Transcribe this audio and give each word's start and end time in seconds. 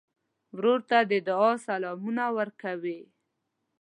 ورور 0.57 0.79
ته 0.89 0.97
د 1.11 1.13
دعا 1.27 1.51
سلامونه 1.67 2.23
ورکوې. 2.37 2.99